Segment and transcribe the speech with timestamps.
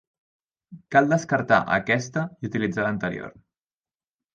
[0.95, 3.41] Cal descartar aquesta i utilitzar l'anterior.